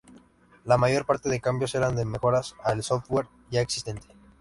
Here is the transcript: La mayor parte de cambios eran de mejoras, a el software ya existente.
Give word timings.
La 0.65 0.79
mayor 0.79 1.05
parte 1.05 1.29
de 1.29 1.39
cambios 1.39 1.75
eran 1.75 1.95
de 1.95 2.05
mejoras, 2.05 2.55
a 2.63 2.71
el 2.71 2.81
software 2.81 3.27
ya 3.51 3.61
existente. 3.61 4.07